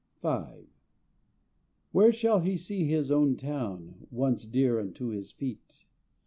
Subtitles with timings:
[0.23, 0.67] V
[1.91, 5.85] Where shall he see his own town Once dear unto his feet?